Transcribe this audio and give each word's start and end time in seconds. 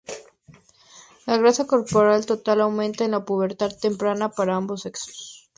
La 1.27 1.37
grasa 1.37 1.67
corporal 1.67 2.25
total 2.25 2.61
aumenta 2.61 3.05
en 3.05 3.11
la 3.11 3.23
pubertad 3.23 3.69
temprana 3.79 4.29
para 4.31 4.55
ambos 4.55 4.81
sexos. 4.81 5.47